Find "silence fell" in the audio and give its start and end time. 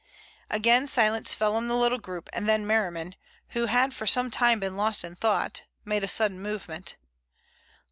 0.87-1.55